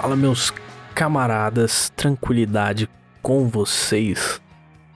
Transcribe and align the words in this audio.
Fala, 0.00 0.16
meus 0.16 0.50
camaradas, 0.94 1.92
tranquilidade 1.94 2.88
com 3.20 3.46
vocês? 3.46 4.40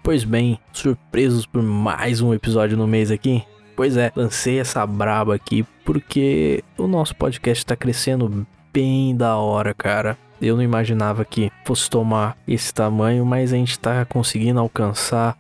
Pois 0.03 0.25
bem, 0.25 0.59
surpresos 0.73 1.45
por 1.45 1.63
mais 1.63 2.23
um 2.23 2.33
episódio 2.33 2.75
no 2.75 2.87
mês 2.87 3.11
aqui? 3.11 3.45
Pois 3.77 3.99
é, 3.99 4.11
lancei 4.17 4.59
essa 4.59 4.87
braba 4.87 5.35
aqui 5.35 5.63
porque 5.85 6.65
o 6.79 6.87
nosso 6.87 7.15
podcast 7.17 7.67
tá 7.67 7.77
crescendo 7.77 8.47
bem 8.73 9.15
da 9.15 9.37
hora, 9.37 9.75
cara. 9.75 10.17
Eu 10.41 10.57
não 10.57 10.63
imaginava 10.63 11.23
que 11.23 11.53
fosse 11.67 11.91
tomar 11.91 12.35
esse 12.49 12.73
tamanho, 12.73 13.27
mas 13.27 13.53
a 13.53 13.57
gente 13.57 13.79
tá 13.79 14.07
conseguindo 14.07 14.59
alcançar 14.59 15.37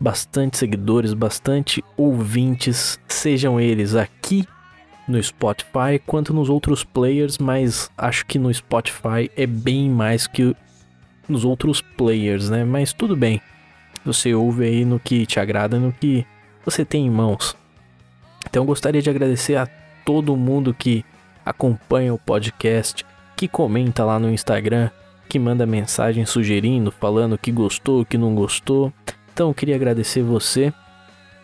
bastante 0.00 0.56
seguidores, 0.56 1.12
bastante 1.12 1.84
ouvintes, 1.94 2.98
sejam 3.06 3.60
eles 3.60 3.94
aqui 3.94 4.48
no 5.06 5.22
Spotify 5.22 6.00
quanto 6.06 6.32
nos 6.32 6.48
outros 6.48 6.82
players, 6.82 7.38
mas 7.38 7.90
acho 7.96 8.24
que 8.26 8.38
no 8.38 8.52
Spotify 8.52 9.30
é 9.36 9.46
bem 9.46 9.90
mais 9.90 10.26
que 10.26 10.56
nos 11.28 11.44
outros 11.44 11.80
players, 11.80 12.50
né? 12.50 12.64
Mas 12.64 12.92
tudo 12.92 13.16
bem. 13.16 13.40
Você 14.04 14.34
ouve 14.34 14.64
aí 14.64 14.84
no 14.84 14.98
que 14.98 15.26
te 15.26 15.40
agrada, 15.40 15.78
no 15.78 15.92
que 15.92 16.26
você 16.64 16.84
tem 16.84 17.06
em 17.06 17.10
mãos. 17.10 17.56
Então 18.46 18.64
gostaria 18.64 19.00
de 19.00 19.10
agradecer 19.10 19.56
a 19.56 19.66
todo 20.04 20.36
mundo 20.36 20.74
que 20.74 21.04
acompanha 21.44 22.12
o 22.12 22.18
podcast, 22.18 23.04
que 23.36 23.48
comenta 23.48 24.04
lá 24.04 24.18
no 24.18 24.30
Instagram, 24.30 24.90
que 25.28 25.38
manda 25.38 25.66
mensagem 25.66 26.24
sugerindo, 26.26 26.90
falando 26.90 27.38
que 27.38 27.50
gostou, 27.50 28.04
que 28.04 28.18
não 28.18 28.34
gostou. 28.34 28.92
Então 29.32 29.52
queria 29.52 29.74
agradecer 29.74 30.22
você 30.22 30.72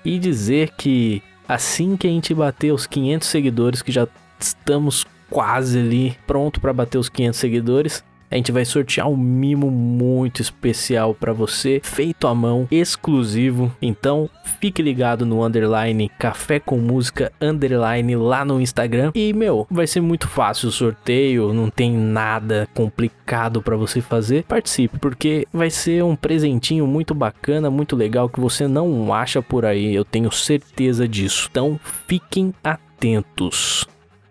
e 0.05 0.19
dizer 0.19 0.71
que 0.77 1.23
assim 1.51 1.97
que 1.97 2.07
a 2.07 2.11
gente 2.11 2.33
bater 2.33 2.73
os 2.73 2.87
500 2.87 3.27
seguidores, 3.27 3.83
que 3.83 3.91
já 3.91 4.07
estamos 4.39 5.05
quase 5.29 5.79
ali 5.79 6.17
pronto 6.27 6.61
para 6.61 6.73
bater 6.73 6.99
os 6.99 7.09
500 7.09 7.39
seguidores, 7.39 8.05
a 8.31 8.37
gente 8.37 8.53
vai 8.53 8.65
sortear 8.65 9.09
um 9.09 9.17
mimo 9.17 9.71
muito 9.71 10.41
especial 10.41 11.15
para 11.15 11.33
você, 11.33 11.81
feito 11.83 12.29
à 12.29 12.35
mão, 12.35 12.69
exclusivo. 12.71 13.75
Então, 13.83 14.31
fique 14.61 14.81
ligado 14.81 15.27
no 15.27 15.45
underline 15.45 16.09
Café 16.19 16.61
com 16.61 16.79
Música 16.79 17.33
underline 17.41 18.15
lá 18.15 18.45
no 18.45 18.61
Instagram. 18.61 19.11
E 19.15 19.33
meu, 19.33 19.67
vai 19.69 19.87
ser 19.87 20.01
muito 20.01 20.29
fácil 20.29 20.69
o 20.69 20.73
sorteio, 20.73 21.53
não 21.53 21.69
tem 21.69 21.93
nada 21.93 22.69
complicado 22.73 23.61
para 23.61 23.77
você 23.77 24.01
fazer. 24.01 24.45
Participe, 24.45 24.99
porque 24.99 25.47
vai 25.53 25.71
ser 25.71 26.05
um 26.05 26.15
presentinho 26.15 26.87
muito 26.87 27.15
bacana, 27.15 27.69
muito 27.69 27.97
legal 27.97 28.29
que 28.29 28.39
você 28.39 28.69
não 28.69 29.13
acha 29.13 29.43
por 29.43 29.65
aí, 29.65 29.93
eu 29.93 30.05
tenho 30.05 30.31
certeza 30.31 31.09
disso. 31.09 31.49
Então, 31.51 31.81
fiquem 32.07 32.55
atentos. 32.63 33.87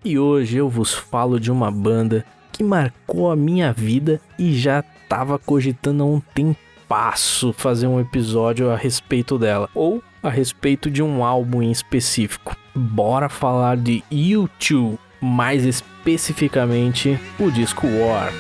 E 0.06 0.18
hoje 0.18 0.56
eu 0.56 0.70
vos 0.70 0.94
falo 0.94 1.38
de 1.38 1.52
uma 1.52 1.70
banda 1.70 2.26
que 2.60 2.64
marcou 2.66 3.32
a 3.32 3.38
minha 3.38 3.72
vida 3.72 4.20
e 4.38 4.54
já 4.54 4.84
tava 5.08 5.40
cogitando 5.40 6.04
há 6.04 6.06
um 6.06 6.20
tempasso 6.20 7.54
fazer 7.54 7.88
um 7.88 8.02
episódio 8.02 8.70
a 8.70 8.76
respeito 8.76 9.40
dela 9.40 9.70
ou 9.74 10.04
a 10.22 10.30
respeito 10.30 10.92
de 10.92 11.02
um 11.02 11.24
álbum 11.24 11.64
em 11.64 11.72
específico. 11.72 12.58
Bora 12.76 13.30
falar 13.30 13.78
de 13.78 14.04
U2, 14.12 14.98
mais 15.22 15.64
especificamente 15.64 17.18
o 17.40 17.50
disco 17.50 17.88
War. 17.88 18.34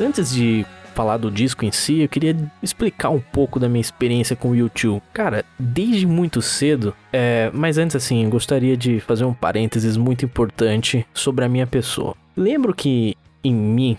Antes 0.00 0.34
de 0.34 0.66
falar 0.92 1.16
do 1.16 1.30
disco 1.30 1.64
em 1.64 1.72
si, 1.72 2.00
eu 2.00 2.08
queria 2.08 2.36
explicar 2.62 3.10
um 3.10 3.20
pouco 3.20 3.58
da 3.58 3.68
minha 3.68 3.80
experiência 3.80 4.36
com 4.36 4.50
o 4.50 4.56
YouTube. 4.56 5.02
Cara, 5.12 5.44
desde 5.58 6.06
muito 6.06 6.40
cedo, 6.40 6.94
é, 7.12 7.50
mas 7.52 7.78
antes 7.78 7.96
assim, 7.96 8.28
gostaria 8.28 8.76
de 8.76 9.00
fazer 9.00 9.24
um 9.24 9.34
parênteses 9.34 9.96
muito 9.96 10.24
importante 10.24 11.06
sobre 11.12 11.44
a 11.44 11.48
minha 11.48 11.66
pessoa. 11.66 12.14
Lembro 12.36 12.74
que 12.74 13.16
em 13.44 13.54
minha 13.54 13.96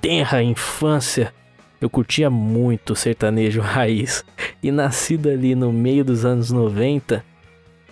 tenra 0.00 0.42
infância 0.42 1.32
eu 1.80 1.90
curtia 1.90 2.30
muito 2.30 2.94
sertanejo 2.94 3.60
raiz 3.62 4.24
e 4.62 4.70
nascido 4.70 5.28
ali 5.28 5.54
no 5.54 5.72
meio 5.72 6.04
dos 6.04 6.24
anos 6.24 6.50
90, 6.50 7.24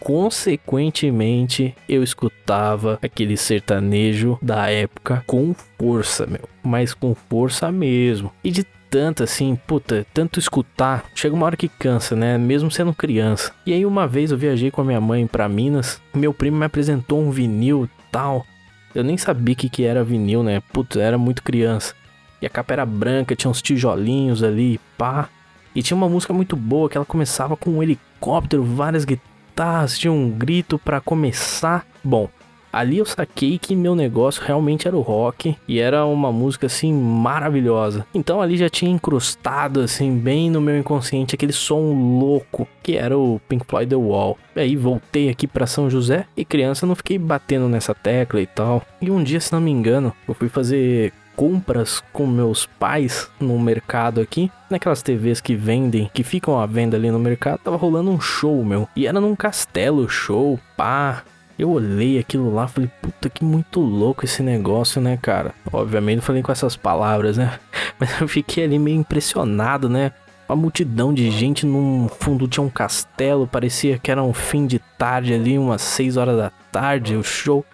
consequentemente 0.01 1.75
eu 1.89 2.03
escutava 2.03 2.99
aquele 3.03 3.37
sertanejo 3.37 4.39
da 4.43 4.69
época 4.71 5.23
com 5.27 5.55
força, 5.79 6.27
meu, 6.27 6.49
mas 6.63 6.95
com 6.95 7.15
força 7.15 7.71
mesmo. 7.71 8.33
E 8.43 8.51
de 8.51 8.65
tanto 8.91 9.23
assim, 9.23 9.55
puta, 9.55 10.05
tanto 10.13 10.41
escutar, 10.41 11.05
chega 11.15 11.35
uma 11.35 11.47
hora 11.47 11.57
que 11.57 11.69
cansa, 11.69 12.17
né? 12.17 12.37
Mesmo 12.37 12.71
sendo 12.71 12.93
criança. 12.93 13.53
E 13.65 13.73
aí 13.73 13.87
uma 13.87 14.09
vez 14.09 14.33
eu 14.33 14.39
viajei 14.39 14.71
com 14.71 14.81
a 14.81 14.85
minha 14.85 15.01
mãe 15.01 15.27
para 15.27 15.49
Minas, 15.49 16.01
meu 16.13 16.35
primo 16.35 16.57
me 16.57 16.65
apresentou 16.65 17.21
um 17.21 17.31
vinil 17.31 17.89
tal. 18.11 18.45
Eu 18.93 19.05
nem 19.05 19.17
sabia 19.17 19.55
que 19.55 19.69
que 19.69 19.85
era 19.85 20.03
vinil, 20.03 20.43
né? 20.43 20.61
Puta, 20.73 21.01
era 21.01 21.17
muito 21.17 21.45
criança. 21.45 21.95
E 22.43 22.47
a 22.47 22.51
capa 22.51 22.73
era 22.73 22.87
branca, 22.87 23.37
tinha 23.37 23.51
uns 23.51 23.63
tijolinhos 23.63 24.43
ali, 24.43 24.81
pá. 24.99 25.29
E 25.73 25.83
tinha 25.83 25.97
uma 25.97 26.09
música 26.09 26.33
muito 26.33 26.57
boa 26.57 26.89
que 26.89 26.97
ela 26.97 27.07
começava 27.07 27.57
com 27.57 27.71
um 27.71 27.83
helicóptero, 27.83 28.65
várias 28.65 29.05
guitarras 29.05 29.31
guitarras, 29.61 29.99
tinha 29.99 30.13
um 30.13 30.31
grito 30.31 30.79
para 30.79 31.01
começar. 31.01 31.87
Bom, 32.03 32.31
ali 32.73 32.97
eu 32.97 33.05
saquei 33.05 33.59
que 33.59 33.77
meu 33.77 33.95
negócio 33.95 34.43
realmente 34.43 34.89
era 34.89 34.97
o 34.97 35.03
rock 35.03 35.55
e 35.69 35.79
era 35.79 36.07
uma 36.07 36.33
música 36.33 36.67
assim 36.67 36.93
maravilhosa. 36.95 38.07
Então 38.15 38.41
ali 38.41 38.57
já 38.57 38.71
tinha 38.71 38.91
incrustado 38.91 39.81
assim 39.81 40.17
bem 40.17 40.51
no 40.51 40.63
meu 40.63 40.79
inconsciente 40.79 41.35
aquele 41.35 41.53
som 41.53 41.93
louco 41.93 42.67
que 42.83 42.97
era 42.97 43.19
o 43.19 43.39
Pink 43.49 43.67
Floyd 43.67 43.91
The 43.91 43.97
Wall. 43.97 44.39
E 44.57 44.61
aí 44.61 44.77
voltei 44.77 45.29
aqui 45.29 45.47
para 45.47 45.67
São 45.67 45.91
José 45.91 46.25
e 46.35 46.43
criança 46.43 46.87
não 46.87 46.95
fiquei 46.95 47.19
batendo 47.19 47.69
nessa 47.69 47.95
tecla 47.95 48.41
e 48.41 48.47
tal. 48.47 48.83
E 48.99 49.11
um 49.11 49.23
dia, 49.23 49.41
se 49.41 49.53
não 49.53 49.61
me 49.61 49.71
engano, 49.71 50.15
eu 50.27 50.33
fui 50.33 50.49
fazer 50.49 51.13
compras 51.41 52.05
com 52.13 52.27
meus 52.27 52.67
pais 52.67 53.31
no 53.41 53.59
mercado 53.59 54.21
aqui, 54.21 54.53
naquelas 54.69 55.01
TVs 55.01 55.41
que 55.41 55.57
vendem, 55.57 56.11
que 56.13 56.23
ficam 56.23 56.61
à 56.61 56.67
venda 56.67 56.99
ali 56.99 57.11
no 57.11 57.19
mercado, 57.19 57.61
tava 57.65 57.79
rolando 57.79 58.11
um 58.11 58.21
show, 58.21 58.63
meu. 58.63 58.87
E 58.95 59.07
era 59.07 59.19
num 59.19 59.35
castelo 59.35 60.07
show, 60.07 60.61
pá. 60.77 61.23
Eu 61.59 61.71
olhei 61.71 62.19
aquilo 62.19 62.55
lá, 62.55 62.69
falei, 62.69 62.91
puta 63.01 63.31
que 63.31 63.43
muito 63.43 63.81
louco 63.81 64.27
esse 64.27 64.43
negócio, 64.43 65.01
né, 65.01 65.17
cara? 65.17 65.55
Obviamente 65.73 66.17
não 66.17 66.23
falei 66.23 66.43
com 66.43 66.53
essas 66.53 66.77
palavras, 66.77 67.39
né? 67.39 67.59
Mas 67.99 68.21
eu 68.21 68.29
fiquei 68.29 68.65
ali 68.65 68.79
meio 68.79 68.99
impressionado, 68.99 69.89
né? 69.89 70.13
Uma 70.47 70.57
multidão 70.57 71.11
de 71.11 71.31
gente 71.31 71.65
num 71.65 72.07
fundo 72.07 72.47
tinha 72.49 72.63
um 72.63 72.69
castelo, 72.69 73.47
parecia 73.47 73.99
que 73.99 74.11
era 74.11 74.23
um 74.23 74.35
fim 74.35 74.67
de 74.67 74.79
tarde 74.99 75.33
ali, 75.33 75.57
umas 75.57 75.81
6 75.81 76.19
horas 76.19 76.37
da 76.37 76.51
tarde, 76.71 77.17
o 77.17 77.25
show. 77.25 77.65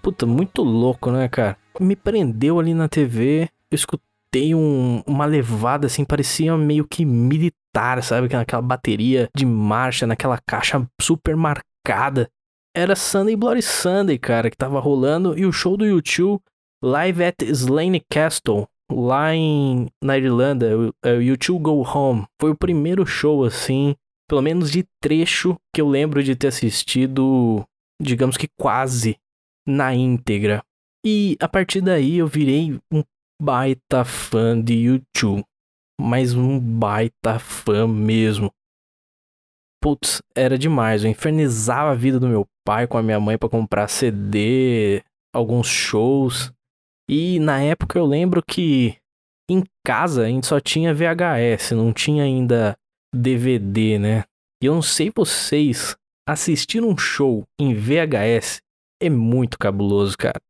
Puta, 0.00 0.24
muito 0.24 0.62
louco, 0.62 1.10
né, 1.10 1.28
cara? 1.28 1.59
Me 1.80 1.96
prendeu 1.96 2.60
ali 2.60 2.74
na 2.74 2.88
TV. 2.88 3.48
Eu 3.70 3.74
escutei 3.74 4.54
um, 4.54 5.02
uma 5.06 5.24
levada 5.24 5.86
assim, 5.86 6.04
parecia 6.04 6.56
meio 6.56 6.86
que 6.86 7.04
militar, 7.04 8.02
sabe? 8.02 8.34
Aquela 8.34 8.62
bateria 8.62 9.28
de 9.34 9.46
marcha, 9.46 10.06
naquela 10.06 10.38
caixa 10.46 10.86
super 11.00 11.36
marcada. 11.36 12.28
Era 12.76 12.94
Sunday 12.94 13.34
Bloody 13.34 13.62
Sunday, 13.62 14.18
cara, 14.18 14.50
que 14.50 14.56
tava 14.56 14.78
rolando. 14.78 15.36
E 15.36 15.44
o 15.44 15.52
show 15.52 15.76
do 15.76 15.84
YouTube 15.84 16.40
live 16.82 17.24
at 17.24 17.42
Slane 17.42 18.02
Castle, 18.08 18.66
lá 18.90 19.34
em, 19.34 19.88
na 20.02 20.16
Irlanda, 20.16 20.78
o, 20.78 20.94
é 21.04 21.14
YouTube 21.14 21.62
Go 21.62 21.82
Home. 21.82 22.26
Foi 22.40 22.50
o 22.50 22.56
primeiro 22.56 23.04
show, 23.04 23.44
assim, 23.44 23.94
pelo 24.28 24.42
menos 24.42 24.70
de 24.70 24.86
trecho 25.02 25.56
que 25.74 25.80
eu 25.80 25.88
lembro 25.88 26.22
de 26.22 26.36
ter 26.36 26.48
assistido, 26.48 27.64
digamos 28.00 28.36
que 28.36 28.48
quase 28.58 29.16
na 29.66 29.94
íntegra. 29.94 30.62
E 31.04 31.36
a 31.40 31.48
partir 31.48 31.80
daí 31.80 32.18
eu 32.18 32.26
virei 32.26 32.78
um 32.92 33.02
baita 33.40 34.04
fã 34.04 34.60
de 34.60 34.74
YouTube. 34.74 35.44
Mas 35.98 36.34
um 36.34 36.58
baita 36.58 37.38
fã 37.38 37.86
mesmo. 37.86 38.52
Putz, 39.82 40.20
era 40.36 40.58
demais. 40.58 41.04
Eu 41.04 41.10
infernizava 41.10 41.92
a 41.92 41.94
vida 41.94 42.20
do 42.20 42.28
meu 42.28 42.46
pai 42.66 42.86
com 42.86 42.98
a 42.98 43.02
minha 43.02 43.18
mãe 43.18 43.38
para 43.38 43.48
comprar 43.48 43.88
CD, 43.88 45.02
alguns 45.34 45.66
shows. 45.66 46.52
E 47.08 47.38
na 47.40 47.62
época 47.62 47.98
eu 47.98 48.06
lembro 48.06 48.42
que 48.42 48.96
em 49.50 49.64
casa 49.84 50.24
a 50.24 50.28
gente 50.28 50.46
só 50.46 50.60
tinha 50.60 50.94
VHS, 50.94 51.72
não 51.72 51.92
tinha 51.92 52.24
ainda 52.24 52.76
DVD, 53.14 53.98
né? 53.98 54.24
E 54.62 54.66
eu 54.66 54.74
não 54.74 54.82
sei 54.82 55.10
vocês, 55.14 55.96
assistir 56.28 56.84
um 56.84 56.96
show 56.96 57.44
em 57.58 57.74
VHS 57.74 58.60
é 59.02 59.10
muito 59.10 59.58
cabuloso, 59.58 60.16
cara 60.16 60.40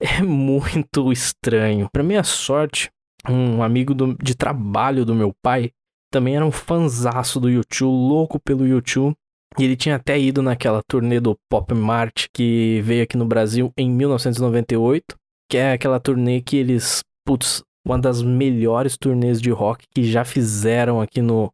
é 0.00 0.22
muito 0.22 1.12
estranho. 1.12 1.88
Para 1.92 2.02
minha 2.02 2.22
sorte, 2.22 2.90
um 3.28 3.62
amigo 3.62 3.94
do, 3.94 4.14
de 4.14 4.34
trabalho 4.34 5.04
do 5.04 5.14
meu 5.14 5.32
pai 5.42 5.70
também 6.12 6.36
era 6.36 6.46
um 6.46 6.52
fanzaço 6.52 7.40
do 7.40 7.50
YouTube, 7.50 7.90
louco 7.90 8.38
pelo 8.40 8.66
YouTube. 8.66 9.14
E 9.58 9.64
ele 9.64 9.76
tinha 9.76 9.96
até 9.96 10.18
ido 10.18 10.42
naquela 10.42 10.82
turnê 10.86 11.18
do 11.18 11.36
Pop 11.48 11.72
Mart 11.72 12.26
que 12.32 12.80
veio 12.82 13.04
aqui 13.04 13.16
no 13.16 13.24
Brasil 13.24 13.72
em 13.76 13.90
1998, 13.90 15.04
que 15.50 15.56
é 15.56 15.72
aquela 15.72 15.98
turnê 15.98 16.42
que 16.42 16.56
eles, 16.56 17.02
putz, 17.24 17.62
uma 17.86 17.98
das 17.98 18.22
melhores 18.22 18.96
turnês 18.98 19.40
de 19.40 19.50
rock 19.50 19.84
que 19.94 20.04
já 20.04 20.24
fizeram 20.24 21.00
aqui 21.00 21.22
no 21.22 21.50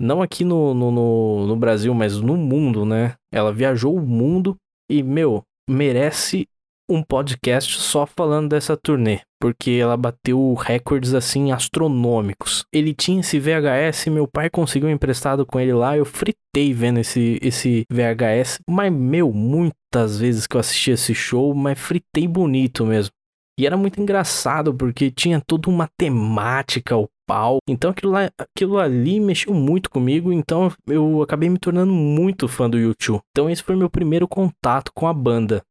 Não 0.00 0.22
aqui 0.22 0.44
no, 0.44 0.74
no, 0.74 0.90
no, 0.90 1.46
no 1.46 1.56
Brasil, 1.56 1.94
mas 1.94 2.18
no 2.20 2.36
mundo, 2.36 2.84
né? 2.84 3.14
Ela 3.32 3.52
viajou 3.52 3.94
o 3.94 4.04
mundo 4.04 4.56
e, 4.90 5.02
meu, 5.02 5.42
merece 5.68 6.48
um 6.88 7.02
podcast 7.02 7.80
só 7.80 8.06
falando 8.06 8.48
dessa 8.48 8.76
turnê, 8.76 9.20
porque 9.40 9.72
ela 9.72 9.96
bateu 9.96 10.54
recordes 10.54 11.14
assim 11.14 11.52
astronômicos. 11.52 12.64
Ele 12.72 12.94
tinha 12.94 13.20
esse 13.20 13.38
VHS, 13.38 14.06
meu 14.06 14.26
pai 14.26 14.48
conseguiu 14.48 14.90
emprestado 14.90 15.44
com 15.44 15.58
ele 15.58 15.72
lá, 15.72 15.96
eu 15.96 16.04
fritei 16.04 16.72
vendo 16.72 17.00
esse 17.00 17.38
esse 17.42 17.84
VHS, 17.90 18.60
mas 18.68 18.92
meu, 18.92 19.32
muitas 19.32 20.18
vezes 20.18 20.46
que 20.46 20.56
eu 20.56 20.60
assisti 20.60 20.90
esse 20.92 21.14
show, 21.14 21.54
mas 21.54 21.78
fritei 21.78 22.26
bonito 22.28 22.84
mesmo. 22.84 23.10
E 23.58 23.66
era 23.66 23.76
muito 23.76 24.00
engraçado 24.00 24.74
porque 24.74 25.10
tinha 25.10 25.40
toda 25.40 25.70
uma 25.70 25.88
temática, 25.98 26.94
o 26.96 27.08
pau. 27.26 27.58
Então 27.66 27.90
aquilo, 27.90 28.12
lá, 28.12 28.30
aquilo 28.38 28.78
ali 28.78 29.18
mexeu 29.18 29.54
muito 29.54 29.90
comigo, 29.90 30.32
então 30.32 30.70
eu 30.86 31.22
acabei 31.22 31.48
me 31.48 31.58
tornando 31.58 31.92
muito 31.92 32.46
fã 32.46 32.68
do 32.68 32.78
YouTube. 32.78 33.20
Então 33.32 33.48
esse 33.48 33.62
foi 33.62 33.74
meu 33.74 33.88
primeiro 33.90 34.28
contato 34.28 34.92
com 34.94 35.06
a 35.06 35.12
banda. 35.12 35.62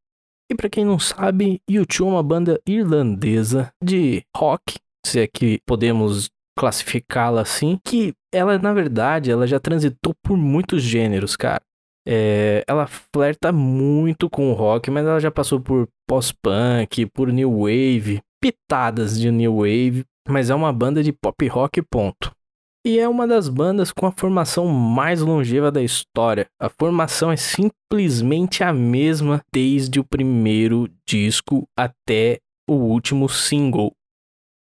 E 0.52 0.56
para 0.56 0.70
quem 0.70 0.86
não 0.86 1.00
sabe, 1.00 1.60
U2 1.70 2.02
é 2.02 2.04
uma 2.04 2.22
banda 2.22 2.62
irlandesa 2.68 3.72
de 3.84 4.24
rock, 4.36 4.76
se 5.06 5.20
é 5.20 5.28
que 5.28 5.60
podemos 5.66 6.30
classificá-la 6.58 7.42
assim, 7.42 7.80
que 7.84 8.14
ela 8.34 8.58
na 8.58 8.74
verdade 8.74 9.32
ela 9.32 9.46
já 9.48 9.60
transitou 9.60 10.14
por 10.24 10.38
muitos 10.38 10.82
gêneros, 10.82 11.36
cara. 11.36 11.62
É, 12.08 12.64
ela 12.68 12.86
flerta 12.86 13.52
muito 13.52 14.30
com 14.30 14.52
o 14.52 14.54
rock, 14.54 14.92
mas 14.92 15.06
ela 15.06 15.20
já 15.20 15.32
passou 15.32 15.60
por 15.60 15.88
pós-punk, 16.08 17.08
por 17.08 17.32
new 17.32 17.62
wave, 17.62 18.22
pitadas 18.40 19.20
de 19.20 19.32
new 19.32 19.58
wave, 19.58 20.06
mas 20.28 20.52
é 20.52 20.56
uma 20.56 20.72
banda 20.72 21.02
de 21.02 21.12
pop 21.12 21.48
rock 21.48 21.82
ponto. 21.82 22.35
E 22.88 23.00
é 23.00 23.10
uma 23.10 23.26
das 23.26 23.50
bandas 23.50 23.92
com 23.92 24.06
a 24.06 24.12
formação 24.12 24.68
mais 24.68 25.20
longeva 25.20 25.72
da 25.72 25.82
história. 25.82 26.46
A 26.62 26.70
formação 26.70 27.32
é 27.32 27.36
simplesmente 27.36 28.64
a 28.64 28.72
mesma 28.72 29.42
desde 29.52 30.00
o 30.00 30.04
primeiro 30.04 30.88
disco 31.04 31.68
até 31.76 32.38
o 32.70 32.74
último 32.74 33.28
single. 33.28 33.92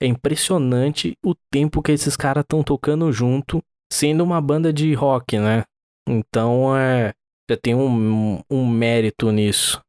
É 0.01 0.07
impressionante 0.07 1.19
o 1.25 1.35
tempo 1.51 1.83
que 1.83 1.91
esses 1.91 2.17
caras 2.17 2.43
estão 2.43 2.63
tocando 2.63 3.11
junto, 3.11 3.61
sendo 3.93 4.23
uma 4.23 4.41
banda 4.41 4.73
de 4.73 4.95
rock, 4.95 5.41
né? 5.41 5.65
Então 6.09 6.77
é, 6.77 7.13
já 7.51 7.57
tem 7.57 7.75
um, 7.75 8.41
um 8.49 8.65
mérito 8.65 9.33
nisso. 9.33 9.81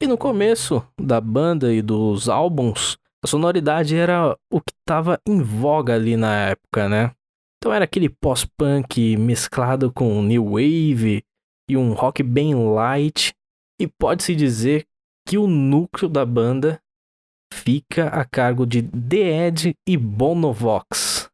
E 0.00 0.06
no 0.06 0.16
começo 0.16 0.86
da 1.00 1.20
banda 1.20 1.74
e 1.74 1.82
dos 1.82 2.28
álbuns, 2.28 2.96
a 3.24 3.26
sonoridade 3.26 3.96
era 3.96 4.36
o 4.52 4.60
que 4.60 4.72
estava 4.72 5.18
em 5.26 5.42
voga 5.42 5.96
ali 5.96 6.16
na 6.16 6.50
época, 6.50 6.88
né? 6.88 7.10
Então 7.62 7.72
era 7.72 7.84
aquele 7.84 8.08
pós-punk 8.08 9.16
mesclado 9.16 9.92
com 9.92 10.20
new 10.20 10.46
wave 10.46 11.22
e 11.70 11.76
um 11.76 11.92
rock 11.92 12.20
bem 12.20 12.56
light. 12.56 13.32
E 13.80 13.86
pode-se 13.86 14.34
dizer 14.34 14.84
que 15.24 15.38
o 15.38 15.46
núcleo 15.46 16.08
da 16.08 16.26
banda 16.26 16.80
fica 17.54 18.08
a 18.08 18.24
cargo 18.24 18.66
de 18.66 18.82
The 18.82 19.46
Ed 19.46 19.74
e 19.88 19.96
Bonovox. 19.96 21.30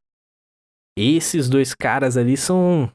Esses 0.98 1.48
dois 1.48 1.74
caras 1.74 2.18
ali 2.18 2.36
são, 2.36 2.92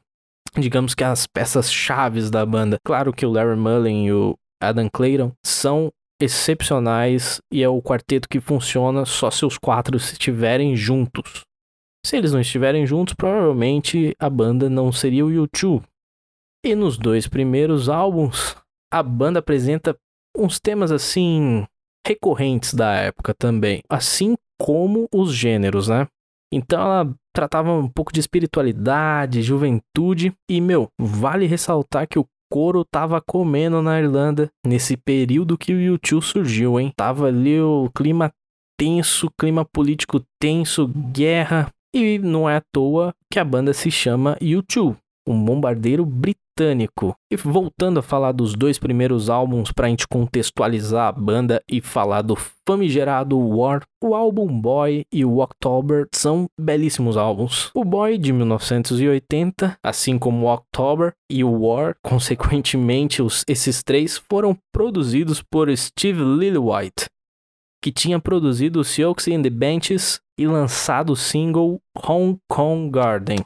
digamos 0.56 0.94
que 0.94 1.02
as 1.02 1.26
peças 1.26 1.72
chaves 1.72 2.30
da 2.30 2.46
banda. 2.46 2.78
Claro 2.86 3.12
que 3.12 3.26
o 3.26 3.32
Larry 3.32 3.56
Mullen 3.56 4.06
e 4.06 4.12
o 4.12 4.38
Adam 4.62 4.88
Clayton 4.88 5.32
são 5.44 5.90
excepcionais 6.22 7.40
e 7.52 7.64
é 7.64 7.68
o 7.68 7.82
quarteto 7.82 8.28
que 8.28 8.38
funciona 8.38 9.04
só 9.04 9.28
se 9.28 9.44
os 9.44 9.58
quatro 9.58 9.96
estiverem 9.96 10.76
juntos. 10.76 11.44
Se 12.04 12.16
eles 12.16 12.32
não 12.32 12.40
estiverem 12.40 12.86
juntos, 12.86 13.14
provavelmente 13.14 14.14
a 14.18 14.28
banda 14.28 14.68
não 14.68 14.92
seria 14.92 15.24
o 15.24 15.30
U2. 15.30 15.82
E 16.64 16.74
nos 16.74 16.98
dois 16.98 17.26
primeiros 17.26 17.88
álbuns, 17.88 18.56
a 18.92 19.02
banda 19.02 19.38
apresenta 19.38 19.96
uns 20.36 20.60
temas 20.60 20.92
assim 20.92 21.66
recorrentes 22.06 22.74
da 22.74 22.92
época 22.92 23.34
também, 23.34 23.82
assim 23.88 24.36
como 24.60 25.08
os 25.12 25.34
gêneros, 25.34 25.88
né? 25.88 26.06
Então 26.52 26.80
ela 26.80 27.14
tratava 27.34 27.72
um 27.72 27.88
pouco 27.88 28.12
de 28.12 28.20
espiritualidade, 28.20 29.42
juventude 29.42 30.32
e 30.48 30.60
meu, 30.60 30.88
vale 31.00 31.46
ressaltar 31.46 32.06
que 32.06 32.18
o 32.18 32.26
coro 32.52 32.84
tava 32.84 33.20
comendo 33.20 33.82
na 33.82 33.98
Irlanda 33.98 34.48
nesse 34.64 34.96
período 34.96 35.58
que 35.58 35.72
o 35.72 35.98
U2 35.98 36.22
surgiu, 36.22 36.78
hein? 36.78 36.92
Tava 36.94 37.26
ali 37.26 37.60
o 37.60 37.90
clima 37.96 38.30
tenso, 38.78 39.28
clima 39.38 39.64
político 39.64 40.22
tenso, 40.40 40.86
guerra, 40.86 41.72
e 41.94 42.18
não 42.18 42.50
é 42.50 42.56
à 42.56 42.62
toa 42.72 43.14
que 43.30 43.38
a 43.38 43.44
banda 43.44 43.72
se 43.72 43.88
chama 43.88 44.36
U2, 44.42 44.96
um 45.26 45.44
bombardeiro 45.44 46.04
britânico. 46.04 47.14
E 47.30 47.36
voltando 47.36 47.98
a 47.98 48.02
falar 48.02 48.32
dos 48.32 48.54
dois 48.54 48.78
primeiros 48.78 49.30
álbuns 49.30 49.70
para 49.72 49.86
a 49.86 49.90
gente 49.90 50.06
contextualizar 50.06 51.08
a 51.08 51.12
banda 51.12 51.62
e 51.68 51.80
falar 51.80 52.22
do 52.22 52.36
famigerado 52.66 53.38
War, 53.38 53.82
o 54.02 54.14
álbum 54.14 54.46
Boy 54.60 55.04
e 55.12 55.24
o 55.24 55.38
October 55.38 56.06
são 56.12 56.46
belíssimos 56.60 57.16
álbuns. 57.16 57.70
O 57.74 57.84
Boy 57.84 58.18
de 58.18 58.32
1980, 58.32 59.78
assim 59.82 60.18
como 60.18 60.46
o 60.46 60.52
October 60.52 61.12
e 61.30 61.44
o 61.44 61.62
War, 61.62 61.94
consequentemente 62.02 63.22
os, 63.22 63.44
esses 63.48 63.82
três 63.82 64.16
foram 64.16 64.56
produzidos 64.72 65.42
por 65.42 65.74
Steve 65.76 66.22
Lillywhite, 66.22 67.06
que 67.82 67.92
tinha 67.92 68.18
produzido 68.18 68.84
Silks 68.84 69.28
and 69.28 69.42
the 69.42 69.50
Benches 69.50 70.20
e 70.38 70.46
lançado 70.46 71.12
o 71.12 71.16
single 71.16 71.80
Hong 71.96 72.38
Kong 72.48 72.90
Garden. 72.90 73.38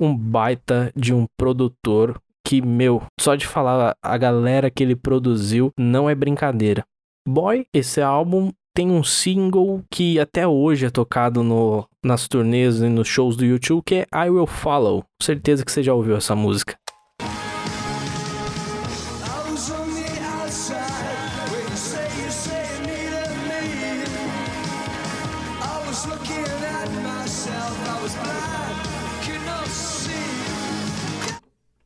um 0.00 0.14
baita 0.14 0.92
de 0.94 1.14
um 1.14 1.26
produtor 1.36 2.20
que, 2.46 2.60
meu, 2.60 3.02
só 3.18 3.34
de 3.34 3.46
falar 3.46 3.96
a 4.02 4.18
galera 4.18 4.70
que 4.70 4.82
ele 4.82 4.94
produziu 4.94 5.72
não 5.78 6.10
é 6.10 6.14
brincadeira. 6.14 6.84
Boy, 7.26 7.66
esse 7.72 8.02
álbum 8.02 8.52
tem 8.74 8.90
um 8.90 9.04
single 9.04 9.84
que 9.88 10.18
até 10.18 10.46
hoje 10.46 10.84
é 10.84 10.90
tocado 10.90 11.44
no, 11.44 11.88
nas 12.02 12.26
turnês 12.26 12.80
e 12.80 12.88
nos 12.88 13.06
shows 13.06 13.36
do 13.36 13.44
YouTube, 13.44 13.84
que 13.86 13.94
é 13.94 14.06
I 14.12 14.28
Will 14.28 14.48
Follow. 14.48 15.04
Certeza 15.22 15.64
que 15.64 15.70
você 15.70 15.82
já 15.82 15.94
ouviu 15.94 16.16
essa 16.16 16.34
música. 16.34 16.76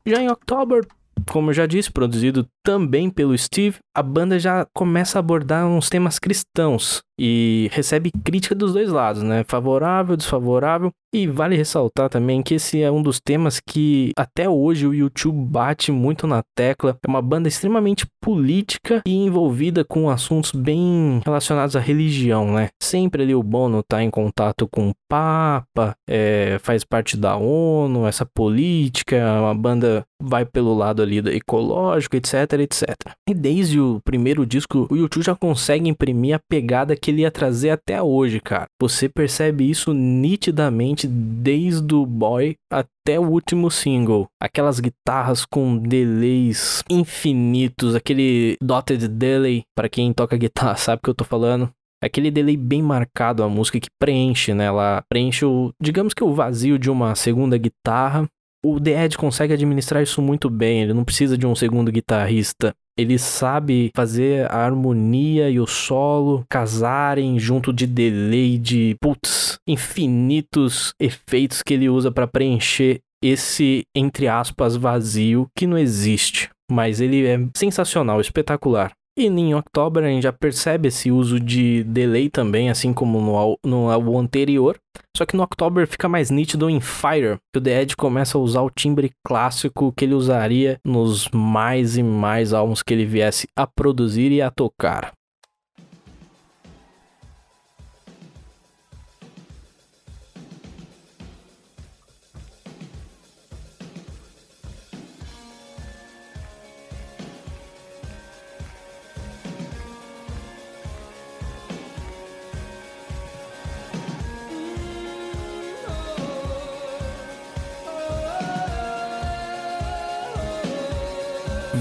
Já 0.03 0.23
em 0.23 0.27
October 0.27 0.87
como 1.29 1.51
eu 1.51 1.53
já 1.53 1.65
disse, 1.67 1.91
produzido 1.91 2.47
também 2.63 3.09
pelo 3.09 3.37
Steve, 3.37 3.77
a 3.99 4.03
banda 4.03 4.39
já 4.39 4.65
começa 4.73 5.17
a 5.17 5.19
abordar 5.19 5.67
uns 5.67 5.89
temas 5.89 6.19
cristãos 6.19 7.01
e 7.19 7.69
recebe 7.73 8.11
crítica 8.23 8.55
dos 8.55 8.71
dois 8.71 8.89
lados, 8.89 9.21
né? 9.21 9.43
Favorável, 9.45 10.15
desfavorável. 10.15 10.89
E 11.13 11.27
vale 11.27 11.57
ressaltar 11.57 12.07
também 12.07 12.41
que 12.41 12.53
esse 12.53 12.81
é 12.81 12.89
um 12.89 13.01
dos 13.01 13.19
temas 13.19 13.59
que 13.59 14.11
até 14.15 14.47
hoje 14.47 14.85
o 14.87 14.93
YouTube 14.93 15.35
bate 15.35 15.91
muito 15.91 16.27
na 16.27 16.43
tecla. 16.55 16.97
É 17.03 17.09
uma 17.09 17.21
banda 17.21 17.47
extremamente 17.47 18.05
política 18.23 19.01
e 19.05 19.15
envolvida 19.15 19.83
com 19.83 20.09
assuntos 20.09 20.51
bem 20.51 21.19
relacionados 21.25 21.75
à 21.75 21.79
religião, 21.79 22.53
né? 22.53 22.69
Sempre 22.81 23.23
ali 23.23 23.35
o 23.35 23.43
Bono 23.43 23.83
tá 23.83 24.03
em 24.03 24.09
contato 24.09 24.67
com 24.67 24.89
o 24.89 24.93
Papa, 25.09 25.95
é, 26.07 26.57
faz 26.61 26.85
parte 26.85 27.17
da 27.17 27.35
ONU, 27.35 28.05
essa 28.05 28.25
política, 28.25 29.17
uma 29.41 29.55
banda 29.55 30.05
vai 30.21 30.45
pelo 30.45 30.75
lado 30.75 31.01
ali 31.01 31.17
ecológico, 31.35 32.15
etc, 32.15 32.53
etc. 32.59 32.93
E 33.27 33.33
desde 33.33 33.79
o 33.79 33.88
primeiro 34.03 34.45
disco, 34.45 34.87
o 34.89 34.95
YouTube 34.95 35.23
já 35.23 35.35
consegue 35.35 35.89
imprimir 35.89 36.35
a 36.35 36.39
pegada 36.39 36.95
que 36.95 37.11
ele 37.11 37.21
ia 37.21 37.31
trazer 37.31 37.69
até 37.71 38.01
hoje, 38.01 38.39
cara. 38.39 38.67
Você 38.81 39.09
percebe 39.09 39.69
isso 39.69 39.93
nitidamente 39.93 41.07
desde 41.07 41.95
o 41.95 42.05
Boy 42.05 42.55
até 42.71 43.19
o 43.19 43.27
último 43.29 43.71
single. 43.71 44.27
Aquelas 44.41 44.79
guitarras 44.79 45.45
com 45.45 45.77
delays 45.77 46.83
infinitos, 46.89 47.95
aquele 47.95 48.55
dotted 48.61 49.07
delay, 49.07 49.63
para 49.75 49.89
quem 49.89 50.13
toca 50.13 50.37
guitarra 50.37 50.75
sabe 50.77 50.99
o 50.99 51.03
que 51.03 51.09
eu 51.09 51.15
tô 51.15 51.23
falando. 51.23 51.69
Aquele 52.01 52.31
delay 52.31 52.55
bem 52.55 52.81
marcado, 52.81 53.43
a 53.43 53.49
música 53.49 53.79
que 53.79 53.89
preenche, 53.99 54.53
né? 54.53 54.65
Ela 54.65 55.03
preenche 55.09 55.43
o, 55.43 55.71
digamos 55.81 56.13
que 56.13 56.23
o 56.23 56.33
vazio 56.33 56.79
de 56.79 56.89
uma 56.89 57.13
segunda 57.15 57.57
guitarra. 57.57 58.25
O 58.63 58.79
The 58.79 59.05
Ed 59.05 59.17
consegue 59.17 59.53
administrar 59.53 60.03
isso 60.03 60.21
muito 60.21 60.49
bem, 60.49 60.81
ele 60.81 60.93
não 60.93 61.05
precisa 61.05 61.37
de 61.37 61.47
um 61.47 61.55
segundo 61.55 61.91
guitarrista 61.91 62.75
Ele 62.99 63.17
sabe 63.17 63.91
fazer 63.95 64.51
a 64.51 64.57
harmonia 64.57 65.49
e 65.49 65.59
o 65.59 65.65
solo 65.65 66.43
casarem 66.49 67.39
junto 67.39 67.71
de 67.71 67.87
delay, 67.87 68.57
de 68.57 68.97
putz, 69.01 69.57
infinitos 69.67 70.93
efeitos 70.99 71.63
que 71.63 71.73
ele 71.73 71.87
usa 71.87 72.11
para 72.11 72.27
preencher 72.27 72.99
esse, 73.23 73.83
entre 73.95 74.27
aspas, 74.27 74.75
vazio 74.75 75.47
que 75.55 75.65
não 75.65 75.77
existe. 75.77 76.49
Mas 76.71 77.01
ele 77.01 77.25
é 77.25 77.39
sensacional, 77.55 78.21
espetacular. 78.21 78.91
E 79.19 79.25
em 79.25 79.53
October 79.53 80.01
a 80.01 80.07
gente 80.07 80.23
já 80.23 80.31
percebe 80.31 80.87
esse 80.87 81.11
uso 81.11 81.41
de 81.41 81.83
delay 81.83 82.29
também, 82.29 82.69
assim 82.69 82.93
como 82.93 83.19
no, 83.19 83.59
no 83.65 83.91
álbum 83.91 84.17
anterior. 84.17 84.79
Só 85.17 85.25
que 85.25 85.35
no 85.35 85.43
October 85.43 85.85
fica 85.85 86.07
mais 86.07 86.29
nítido 86.29 86.69
em 86.69 86.79
Fire, 86.79 87.37
que 87.53 87.59
o 87.59 87.61
The 87.61 87.81
Edge 87.81 87.97
começa 87.97 88.37
a 88.37 88.41
usar 88.41 88.61
o 88.61 88.69
timbre 88.69 89.11
clássico 89.27 89.91
que 89.91 90.05
ele 90.05 90.13
usaria 90.13 90.79
nos 90.85 91.27
mais 91.33 91.97
e 91.97 92.03
mais 92.03 92.53
álbuns 92.53 92.81
que 92.81 92.93
ele 92.93 93.03
viesse 93.03 93.45
a 93.57 93.67
produzir 93.67 94.31
e 94.31 94.41
a 94.41 94.49
tocar. 94.49 95.11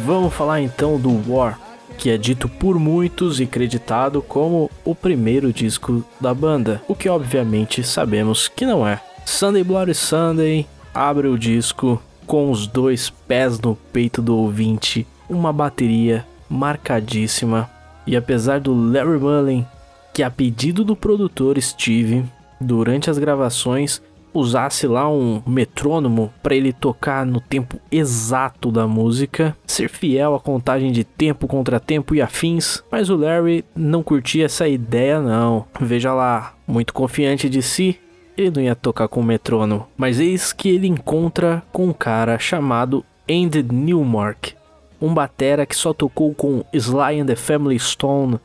Vamos 0.09 0.33
falar 0.33 0.63
então 0.63 0.99
do 0.99 1.31
War, 1.31 1.61
que 1.99 2.09
é 2.09 2.17
dito 2.17 2.49
por 2.49 2.79
muitos 2.79 3.41
e 3.41 3.47
creditado 3.47 4.23
como 4.23 4.71
o 4.83 4.95
primeiro 4.95 5.53
disco 5.53 6.03
da 6.19 6.33
banda, 6.33 6.81
o 6.89 6.95
que 6.95 7.11
obviamente 7.11 7.85
sabemos 7.85 8.49
que 8.49 8.65
não 8.65 8.89
é. 8.89 9.03
Sunday 9.27 9.63
Bloody 9.63 9.95
Sunday 9.95 10.67
abre 10.95 11.29
o 11.29 11.39
disco 11.39 12.01
com 12.27 12.51
os 12.51 12.67
dois 12.67 13.11
pés 13.11 13.61
no 13.61 13.77
peito 13.77 14.23
do 14.23 14.35
ouvinte, 14.35 15.07
uma 15.29 15.53
bateria 15.53 16.27
marcadíssima, 16.49 17.69
e 18.07 18.17
apesar 18.17 18.61
do 18.61 18.73
Larry 18.73 19.19
Mullen, 19.21 19.67
que 20.15 20.23
a 20.23 20.31
pedido 20.31 20.85
do 20.85 20.97
produtor 20.97 21.61
Steve, 21.61 22.25
durante 22.59 23.11
as 23.11 23.19
gravações, 23.19 24.01
usasse 24.33 24.87
lá 24.87 25.09
um 25.09 25.43
metrônomo 25.47 26.33
para 26.43 26.55
ele 26.55 26.73
tocar 26.73 27.25
no 27.25 27.41
tempo 27.41 27.79
exato 27.91 28.71
da 28.71 28.87
música, 28.87 29.57
ser 29.67 29.89
fiel 29.89 30.35
à 30.35 30.41
contagem 30.41 30.93
de 30.93 31.05
tempo, 31.05 31.47
contratempo 31.47 32.15
e 32.15 32.23
afins, 32.23 32.83
mas 32.91 33.11
o 33.11 33.17
Larry 33.17 33.65
não 33.75 34.03
curtia 34.03 34.47
essa 34.47 34.69
ideia 34.69 35.21
não. 35.21 35.65
Veja 35.81 36.13
lá, 36.13 36.55
muito 36.67 36.93
confiante 36.93 37.49
de 37.49 37.63
si, 37.63 37.99
ele 38.37 38.53
não 38.55 38.63
ia 38.63 38.77
tocar 38.77 39.09
com 39.09 39.21
o 39.21 39.25
metrônomo, 39.25 39.87
mas 39.97 40.21
eis 40.21 40.53
que 40.53 40.69
ele 40.69 40.87
encontra 40.87 41.63
com 41.73 41.87
um 41.87 41.93
cara 41.93 42.39
chamado 42.39 43.05
Andy 43.29 43.63
Newmark, 43.63 44.55
um 45.01 45.13
batera 45.13 45.67
que 45.67 45.77
só 45.77 45.93
tocou 45.93 46.35
com 46.35 46.65
Sly 46.73 47.21
and 47.21 47.27
the 47.27 47.37
Family 47.37 47.79
Stone, 47.79 48.39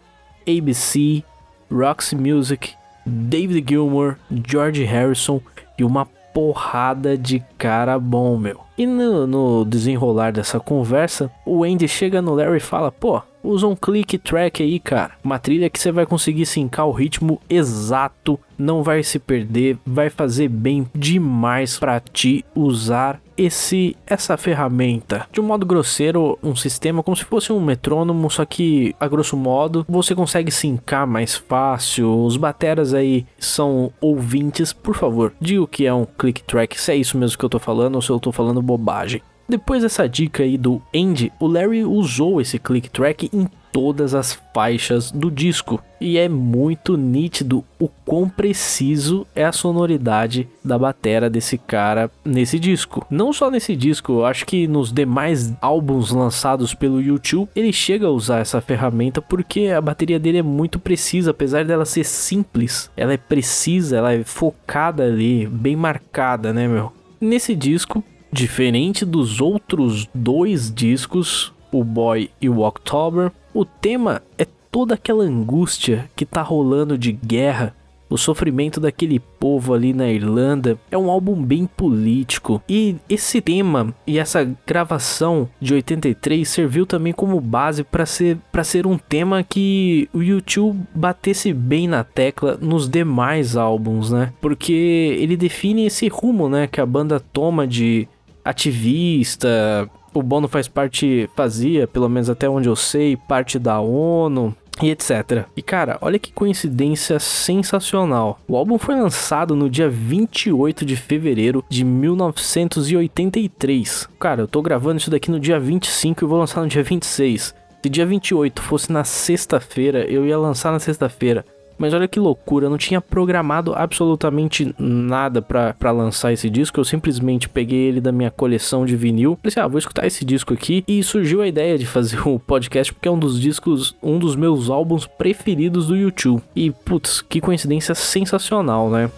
ABC, 0.48 1.24
Roxy 1.72 2.16
Music, 2.16 2.76
David 3.06 3.66
Gilmour, 3.68 4.18
George 4.32 4.84
Harrison 4.84 5.42
e 5.78 5.84
uma 5.84 6.06
porrada 6.34 7.18
de 7.18 7.44
cara 7.58 8.00
bom, 8.00 8.38
meu. 8.38 8.60
E 8.78 8.86
no, 8.86 9.28
no, 9.28 9.66
desenrolar 9.66 10.32
dessa 10.32 10.60
conversa, 10.60 11.32
o 11.46 11.64
Andy 11.64 11.88
chega 11.88 12.22
no 12.22 12.34
Larry 12.34 12.58
e 12.58 12.60
fala: 12.60 12.92
pô, 12.92 13.22
usa 13.44 13.68
um 13.68 13.76
click 13.76 14.18
track 14.18 14.64
aí, 14.64 14.80
cara. 14.80 15.14
Uma 15.24 15.38
trilha 15.38 15.70
que 15.70 15.80
você 15.80 15.92
vai 15.92 16.06
conseguir 16.06 16.46
sincar 16.46 16.88
o 16.88 16.92
ritmo 16.92 17.42
exato, 17.50 18.40
não 18.58 18.82
vai 18.82 19.04
se 19.04 19.20
perder, 19.20 19.78
vai 19.86 20.10
fazer 20.10 20.48
bem 20.48 20.88
demais 20.96 21.78
para 21.78 22.00
ti 22.00 22.46
usar 22.56 23.22
esse 23.36 23.96
essa 24.06 24.38
ferramenta. 24.38 25.28
De 25.32 25.42
um 25.42 25.44
modo 25.44 25.66
grosseiro, 25.66 26.38
um 26.42 26.56
sistema 26.56 27.04
como 27.04 27.18
se 27.18 27.26
fosse 27.26 27.52
um 27.52 27.60
metrônomo, 27.60 28.30
só 28.30 28.46
que 28.46 28.96
a 29.00 29.08
grosso 29.08 29.36
modo 29.36 29.86
você 29.90 30.16
consegue 30.16 30.52
sincar 30.52 31.08
mais 31.08 31.36
fácil. 31.36 32.26
Os 32.26 32.38
bateras 32.38 32.94
aí 32.94 33.26
são 33.40 33.92
ouvintes, 34.00 34.72
por 34.72 34.96
favor, 34.96 35.34
diga 35.42 35.64
o 35.64 35.68
que 35.68 35.86
é 35.86 35.94
um 35.94 36.06
click 36.06 36.44
track, 36.44 36.80
se 36.80 36.92
é 36.92 36.96
isso 36.96 37.18
mesmo 37.18 37.38
que 37.38 37.46
eu 37.46 37.50
tô 37.50 37.60
falando 37.60 37.96
ou 37.96 38.02
se 38.02 38.10
eu 38.10 38.20
tô 38.20 38.32
falando 38.32 38.62
bobagem. 38.62 39.22
Depois 39.48 39.84
dessa 39.84 40.08
dica 40.08 40.44
aí 40.44 40.58
do 40.58 40.82
Andy, 40.96 41.32
o 41.40 41.48
Larry 41.48 41.84
usou 41.84 42.40
esse 42.40 42.58
click 42.58 42.90
track 42.90 43.30
em 43.34 43.48
todas 43.74 44.14
as 44.14 44.40
faixas 44.54 45.12
do 45.12 45.32
disco 45.32 45.84
e 46.00 46.18
é 46.18 46.30
muito 46.30 46.96
nítido 46.96 47.64
o 47.80 47.88
quão 47.88 48.30
preciso 48.30 49.26
é 49.36 49.44
a 49.44 49.52
sonoridade 49.52 50.48
da 50.64 50.78
batera 50.78 51.28
desse 51.28 51.58
cara 51.58 52.12
nesse 52.24 52.60
disco. 52.60 53.06
Não 53.10 53.34
só 53.34 53.50
nesse 53.50 53.76
disco, 53.76 54.12
eu 54.12 54.26
acho 54.26 54.46
que 54.46 54.68
nos 54.68 54.94
demais 54.94 55.52
álbuns 55.60 56.12
lançados 56.12 56.76
pelo 56.76 57.02
YouTube 57.02 57.50
ele 57.56 57.74
chega 57.74 58.06
a 58.06 58.12
usar 58.12 58.40
essa 58.40 58.62
ferramenta 58.62 59.22
porque 59.22 59.68
a 59.68 59.82
bateria 59.82 60.20
dele 60.20 60.38
é 60.38 60.44
muito 60.44 60.78
precisa, 60.78 61.32
apesar 61.32 61.66
dela 61.66 61.86
ser 61.86 62.04
simples, 62.04 62.92
ela 62.96 63.14
é 63.14 63.18
precisa, 63.18 63.98
ela 63.98 64.14
é 64.14 64.24
focada 64.24 65.04
ali, 65.04 65.48
bem 65.48 65.76
marcada, 65.76 66.54
né, 66.54 66.68
meu? 66.68 66.94
Nesse 67.20 67.56
disco 67.56 68.04
Diferente 68.34 69.06
dos 69.06 69.40
outros 69.40 70.10
dois 70.12 70.74
discos, 70.74 71.54
o 71.72 71.84
Boy 71.84 72.32
e 72.42 72.50
o 72.50 72.62
October, 72.62 73.32
o 73.54 73.64
tema 73.64 74.24
é 74.40 74.48
toda 74.72 74.96
aquela 74.96 75.24
angústia 75.24 76.10
que 76.16 76.26
tá 76.26 76.42
rolando 76.42 76.98
de 76.98 77.12
guerra, 77.12 77.76
o 78.10 78.18
sofrimento 78.18 78.80
daquele 78.80 79.20
povo 79.20 79.74
ali 79.74 79.94
na 79.94 80.08
Irlanda. 80.08 80.80
É 80.90 80.98
um 80.98 81.10
álbum 81.10 81.44
bem 81.44 81.66
político. 81.66 82.62
E 82.68 82.96
esse 83.10 83.40
tema 83.40 83.94
e 84.06 84.18
essa 84.18 84.48
gravação 84.66 85.48
de 85.60 85.74
83 85.76 86.48
serviu 86.48 86.86
também 86.86 87.14
como 87.14 87.40
base 87.40 87.84
para 87.84 88.06
ser 88.06 88.38
para 88.52 88.64
ser 88.64 88.86
um 88.86 88.98
tema 88.98 89.44
que 89.44 90.10
o 90.14 90.22
YouTube 90.22 90.80
batesse 90.94 91.54
bem 91.54 91.88
na 91.88 92.04
tecla 92.04 92.58
nos 92.62 92.88
demais 92.88 93.56
álbuns, 93.56 94.12
né? 94.12 94.34
Porque 94.42 95.18
ele 95.20 95.38
define 95.38 95.86
esse 95.86 96.08
rumo, 96.08 96.48
né, 96.48 96.68
que 96.68 96.82
a 96.82 96.86
banda 96.86 97.20
toma 97.20 97.68
de 97.68 98.08
ativista. 98.44 99.90
O 100.14 100.22
Bono 100.22 100.48
faz 100.48 100.68
parte, 100.68 101.28
fazia, 101.36 101.88
pelo 101.88 102.08
menos 102.08 102.30
até 102.30 102.48
onde 102.48 102.70
eu 102.70 102.76
sei, 102.76 103.18
parte 103.18 103.58
da 103.58 103.80
ONU 103.80 104.56
e 104.82 104.90
etc. 104.90 105.46
E 105.56 105.62
cara, 105.62 105.98
olha 106.02 106.20
que 106.20 106.32
coincidência 106.32 107.20
sensacional. 107.20 108.40
O 108.48 108.56
álbum 108.56 108.78
foi 108.78 108.96
lançado 108.96 109.54
no 109.56 109.70
dia 109.70 109.90
28 109.90 110.86
de 110.86 110.96
fevereiro 110.96 111.66
de 111.70 111.84
1983. 111.84 114.08
Cara, 114.20 114.42
eu 114.42 114.48
tô 114.48 114.62
gravando 114.62 115.00
isso 115.00 115.12
daqui 115.12 115.30
no 115.30 115.40
dia 115.40 115.60
25 115.60 116.24
e 116.24 116.28
vou 116.28 116.40
lançar 116.40 116.62
no 116.62 116.68
dia 116.68 116.84
26. 116.84 117.54
Se 117.84 117.90
dia 117.90 118.06
28 118.06 118.62
fosse 118.62 118.94
na 118.94 119.04
sexta-feira, 119.04 120.10
eu 120.10 120.26
ia 120.26 120.38
lançar 120.38 120.72
na 120.72 120.80
sexta-feira. 120.80 121.46
Mas 121.84 121.94
olha 121.94 122.08
que 122.08 122.18
loucura, 122.18 122.68
eu 122.68 122.70
não 122.70 122.78
tinha 122.78 123.02
programado 123.02 123.76
absolutamente 123.76 124.74
nada 124.80 125.42
para 125.42 125.92
lançar 125.92 126.32
esse 126.32 126.50
disco. 126.50 126.80
Eu 126.80 126.86
simplesmente 126.86 127.50
peguei 127.50 127.78
ele 127.78 128.00
da 128.00 128.10
minha 128.10 128.32
coleção 128.32 128.86
de 128.86 128.96
vinil. 128.96 129.38
Falei 129.42 129.50
assim, 129.52 129.60
ah, 129.60 129.68
vou 129.68 129.80
escutar 129.80 130.08
esse 130.08 130.24
disco 130.24 130.54
aqui. 130.54 130.86
E 130.88 131.04
surgiu 131.04 131.42
a 131.42 131.48
ideia 131.48 131.78
de 131.78 131.86
fazer 131.86 132.22
o 132.26 132.36
um 132.36 132.40
podcast 132.40 132.94
porque 132.94 133.10
é 133.10 133.12
um 133.12 133.20
dos 133.20 133.38
discos, 133.38 133.98
um 134.02 134.18
dos 134.18 134.34
meus 134.34 134.70
álbuns 134.70 135.06
preferidos 135.06 135.88
do 135.88 135.98
YouTube. 135.98 136.42
E 136.56 136.72
putz, 136.72 137.20
que 137.20 137.42
coincidência 137.42 137.94
sensacional, 137.94 138.90
né? 138.90 139.12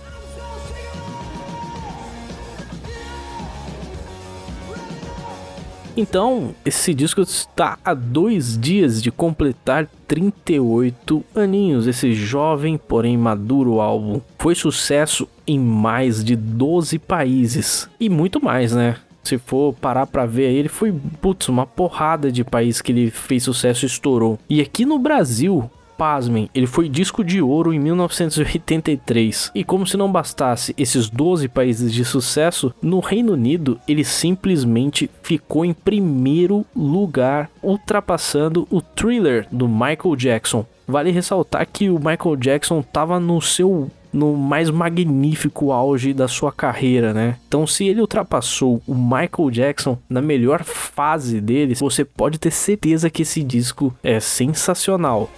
Então, 5.97 6.53
esse 6.65 6.93
disco 6.93 7.21
está 7.21 7.77
a 7.83 7.93
dois 7.93 8.57
dias 8.57 9.01
de 9.01 9.11
completar 9.11 9.87
38 10.07 11.23
aninhos. 11.33 11.87
Esse 11.87 12.13
jovem, 12.13 12.77
porém 12.77 13.17
maduro 13.17 13.79
álbum 13.79 14.19
foi 14.37 14.55
sucesso 14.55 15.27
em 15.47 15.57
mais 15.57 16.23
de 16.23 16.35
12 16.35 16.99
países 16.99 17.89
e 17.97 18.09
muito 18.09 18.43
mais, 18.43 18.73
né? 18.73 18.97
Se 19.23 19.37
for 19.37 19.73
parar 19.73 20.05
pra 20.05 20.25
ver 20.25 20.51
ele 20.51 20.69
foi, 20.69 20.93
putz, 21.21 21.47
uma 21.47 21.65
porrada 21.65 22.31
de 22.31 22.43
países 22.43 22.81
que 22.81 22.91
ele 22.91 23.09
fez 23.09 23.43
sucesso 23.43 23.85
e 23.85 23.87
estourou. 23.87 24.37
E 24.49 24.61
aqui 24.61 24.85
no 24.85 24.99
Brasil, 24.99 25.69
pasmem, 25.97 26.49
ele 26.53 26.67
foi 26.67 26.89
disco 26.89 27.23
de 27.23 27.41
ouro 27.41 27.73
em 27.73 27.79
1983. 27.79 29.51
E 29.53 29.63
como 29.63 29.85
se 29.85 29.97
não 29.97 30.11
bastasse 30.11 30.73
esses 30.77 31.09
12 31.09 31.47
países 31.47 31.93
de 31.93 32.05
sucesso, 32.05 32.73
no 32.81 32.99
Reino 32.99 33.33
Unido 33.33 33.79
ele 33.87 34.03
simplesmente 34.03 35.09
ficou 35.21 35.65
em 35.65 35.73
primeiro 35.73 36.65
lugar, 36.75 37.49
ultrapassando 37.61 38.67
o 38.69 38.81
Thriller 38.81 39.47
do 39.51 39.67
Michael 39.67 40.15
Jackson. 40.15 40.65
Vale 40.87 41.11
ressaltar 41.11 41.67
que 41.71 41.89
o 41.89 41.97
Michael 41.97 42.35
Jackson 42.35 42.79
estava 42.79 43.19
no 43.19 43.41
seu 43.41 43.89
no 44.15 44.33
mais 44.33 44.69
magnífico 44.69 45.73
auge 45.73 46.13
da 46.13 46.27
sua 46.27 46.51
carreira, 46.51 47.13
né? 47.13 47.35
Então, 47.47 47.67
se 47.67 47.85
ele 47.85 47.99
ultrapassou 47.99 48.81
o 48.87 48.95
Michael 48.95 49.51
Jackson 49.51 49.97
na 50.09 50.21
melhor 50.21 50.63
fase 50.63 51.41
dele, 51.41 51.75
você 51.75 52.05
pode 52.05 52.39
ter 52.39 52.51
certeza 52.51 53.09
que 53.09 53.23
esse 53.23 53.43
disco 53.43 53.93
é 54.01 54.21
sensacional. 54.21 55.29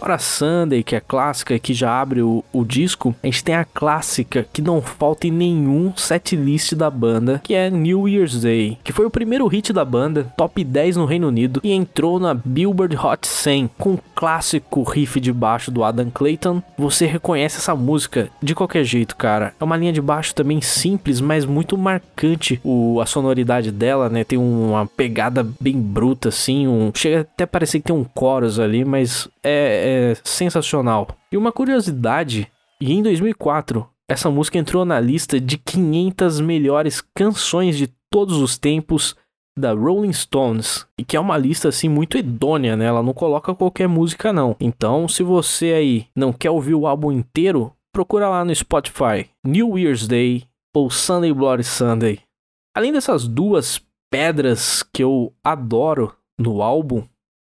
Para 0.00 0.18
Sunday, 0.18 0.82
que 0.82 0.96
é 0.96 1.00
clássica 1.00 1.54
e 1.54 1.60
que 1.60 1.74
já 1.74 2.00
abre 2.00 2.22
o, 2.22 2.42
o, 2.52 2.64
disco, 2.64 3.14
a 3.22 3.26
gente 3.26 3.44
tem 3.44 3.54
a 3.54 3.66
clássica 3.66 4.46
que 4.50 4.62
não 4.62 4.80
falta 4.80 5.26
em 5.26 5.30
nenhum 5.30 5.92
setlist 5.94 6.72
da 6.74 6.90
banda, 6.90 7.40
que 7.44 7.54
é 7.54 7.70
New 7.70 8.08
Year's 8.08 8.40
Day, 8.40 8.78
que 8.82 8.94
foi 8.94 9.04
o 9.04 9.10
primeiro 9.10 9.46
hit 9.46 9.74
da 9.74 9.84
banda, 9.84 10.32
top 10.38 10.64
10 10.64 10.96
no 10.96 11.04
Reino 11.04 11.28
Unido 11.28 11.60
e 11.62 11.72
entrou 11.72 12.18
na 12.18 12.32
Billboard 12.32 12.96
Hot 12.96 13.26
100 13.26 13.70
com 13.76 13.94
o 13.94 14.00
clássico 14.14 14.82
riff 14.82 15.20
de 15.20 15.32
baixo 15.32 15.70
do 15.70 15.84
Adam 15.84 16.10
Clayton. 16.10 16.62
Você 16.78 17.04
reconhece 17.04 17.58
essa 17.58 17.74
música 17.74 18.30
de 18.42 18.54
qualquer 18.54 18.84
jeito, 18.84 19.14
cara. 19.16 19.52
É 19.60 19.64
uma 19.64 19.76
linha 19.76 19.92
de 19.92 20.00
baixo 20.00 20.34
também 20.34 20.62
simples, 20.62 21.20
mas 21.20 21.44
muito 21.44 21.76
marcante 21.76 22.58
o, 22.64 23.00
a 23.00 23.06
sonoridade 23.06 23.70
dela, 23.70 24.08
né? 24.08 24.24
Tem 24.24 24.38
uma 24.38 24.86
pegada 24.86 25.46
bem 25.60 25.78
bruta 25.78 26.30
assim, 26.30 26.66
um 26.66 26.90
chega 26.94 27.20
até 27.20 27.44
a 27.44 27.46
parecer 27.46 27.80
que 27.80 27.86
tem 27.86 27.96
um 27.96 28.06
chorus 28.18 28.58
ali, 28.58 28.84
mas 28.84 29.28
é, 29.42 29.84
é 29.86 29.89
sensacional. 30.24 31.08
E 31.32 31.36
uma 31.36 31.52
curiosidade, 31.52 32.50
e 32.80 32.92
em 32.92 33.02
2004, 33.02 33.88
essa 34.08 34.30
música 34.30 34.58
entrou 34.58 34.84
na 34.84 34.98
lista 34.98 35.40
de 35.40 35.56
500 35.56 36.40
melhores 36.40 37.00
canções 37.14 37.76
de 37.76 37.86
todos 38.10 38.36
os 38.38 38.58
tempos 38.58 39.14
da 39.56 39.72
Rolling 39.72 40.12
Stones, 40.12 40.86
e 40.98 41.04
que 41.04 41.16
é 41.16 41.20
uma 41.20 41.36
lista 41.36 41.68
assim 41.68 41.88
muito 41.88 42.16
idônea, 42.16 42.76
né? 42.76 42.86
Ela 42.86 43.02
não 43.02 43.12
coloca 43.12 43.54
qualquer 43.54 43.88
música 43.88 44.32
não. 44.32 44.56
Então, 44.58 45.06
se 45.06 45.22
você 45.22 45.72
aí 45.72 46.06
não 46.16 46.32
quer 46.32 46.50
ouvir 46.50 46.74
o 46.74 46.86
álbum 46.86 47.12
inteiro, 47.12 47.72
procura 47.92 48.28
lá 48.28 48.44
no 48.44 48.54
Spotify 48.54 49.28
New 49.44 49.78
Year's 49.78 50.08
Day 50.08 50.44
ou 50.74 50.90
Sunday 50.90 51.32
Bloody 51.32 51.64
Sunday. 51.64 52.20
Além 52.74 52.92
dessas 52.92 53.26
duas 53.26 53.80
pedras 54.10 54.82
que 54.82 55.02
eu 55.02 55.32
adoro 55.44 56.14
no 56.38 56.62
álbum, 56.62 57.04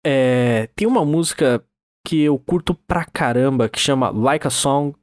é, 0.05 0.69
tem 0.75 0.87
uma 0.87 1.05
música 1.05 1.63
que 2.05 2.21
eu 2.21 2.37
curto 2.37 2.73
pra 2.73 3.05
caramba, 3.05 3.69
que 3.69 3.79
chama 3.79 4.09
Like 4.09 4.47
a 4.47 4.49
Song, 4.49 4.95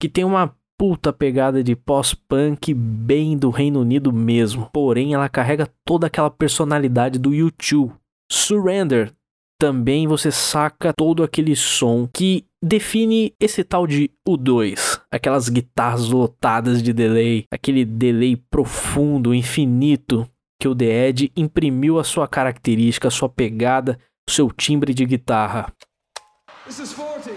que 0.00 0.08
tem 0.08 0.24
uma 0.24 0.54
puta 0.78 1.12
pegada 1.12 1.62
de 1.62 1.76
pós-punk 1.76 2.74
bem 2.74 3.36
do 3.36 3.50
Reino 3.50 3.80
Unido 3.80 4.12
mesmo. 4.12 4.68
Porém, 4.72 5.14
ela 5.14 5.28
carrega 5.28 5.68
toda 5.84 6.08
aquela 6.08 6.30
personalidade 6.30 7.18
do 7.18 7.32
YouTube. 7.32 7.92
Surrender 8.30 9.12
também 9.62 10.08
você 10.08 10.32
saca 10.32 10.92
todo 10.92 11.22
aquele 11.22 11.54
som 11.54 12.08
que 12.12 12.44
define 12.60 13.32
esse 13.38 13.62
tal 13.62 13.86
de 13.86 14.10
U2, 14.28 15.00
aquelas 15.08 15.48
guitarras 15.48 16.08
lotadas 16.08 16.82
de 16.82 16.92
delay, 16.92 17.44
aquele 17.48 17.84
delay 17.84 18.34
profundo, 18.36 19.32
infinito 19.32 20.28
que 20.60 20.66
o 20.66 20.74
The 20.74 21.08
Edge 21.08 21.32
imprimiu 21.36 22.00
a 22.00 22.04
sua 22.04 22.26
característica, 22.26 23.06
a 23.06 23.10
sua 23.10 23.28
pegada, 23.28 23.98
o 24.28 24.32
seu 24.32 24.50
timbre 24.50 24.92
de 24.92 25.04
guitarra. 25.04 25.72
This 26.64 26.78
is 26.78 26.92
40. 26.94 27.32